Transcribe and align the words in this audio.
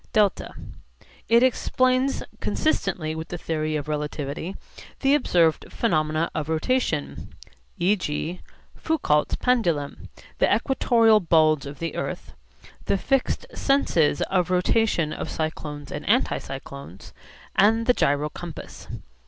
(δ) 0.15 0.31
It 1.29 1.43
explains 1.43 2.23
(consistently 2.39 3.13
with 3.13 3.27
the 3.27 3.37
theory 3.37 3.75
of 3.75 3.87
relativity) 3.87 4.55
the 5.01 5.13
observed 5.13 5.71
phenomena 5.71 6.31
of 6.33 6.49
rotation, 6.49 7.35
e.g. 7.77 8.41
Foucault's 8.73 9.35
pendulum, 9.35 10.09
the 10.39 10.51
equatorial 10.51 11.19
bulge 11.19 11.67
of 11.67 11.77
the 11.77 11.95
earth, 11.95 12.33
the 12.85 12.97
fixed 12.97 13.45
senses 13.53 14.23
of 14.23 14.49
rotation 14.49 15.13
of 15.13 15.29
cyclones 15.29 15.91
and 15.91 16.03
anticyclones, 16.07 17.13
and 17.55 17.85
the 17.85 17.93
gyro 17.93 18.29
compass. 18.29 18.87